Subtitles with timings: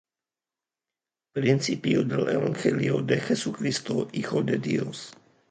[1.35, 5.13] Principio del evangelio de Jesucristo, Hijo de Dios.